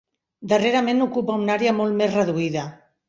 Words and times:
Darrerament 0.53 1.03
ocupa 1.05 1.35
una 1.43 1.53
àrea 1.59 1.75
molt 1.83 1.99
més 2.01 2.19
reduïda. 2.21 2.65